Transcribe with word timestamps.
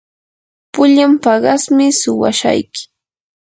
pullan 0.73 1.13
paqasmi 1.23 1.87
suwashayki. 1.99 2.81